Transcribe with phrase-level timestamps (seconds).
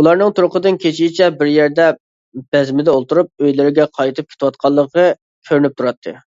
[0.00, 1.90] ئۇلارنىڭ تۇرقىدىن كېچىچە بىر يەردە
[2.58, 6.22] بەزمىدە ئولتۇرۇپ ئۆيلىرىگە قايتىپ كېتىۋاتقانلىقى كۆرۈنۈپ تۇراتتى.